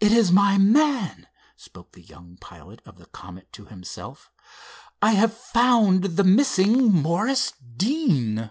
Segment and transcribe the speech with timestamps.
[0.00, 4.30] "It is my man," spoke the young pilot of the Comet to himself.
[5.02, 8.50] "I have found the missing Morris Deane!"